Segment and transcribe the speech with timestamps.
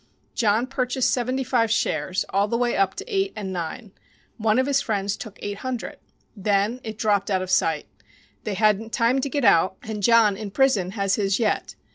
[0.33, 3.91] John purchased seventy five shares all the way up to 8 and 9.
[4.37, 5.99] One of his friends took eight hundred.
[6.35, 7.85] Then it dropped out of sight.
[8.43, 11.75] They hadn't time to get out, and John, in prison, has his yet.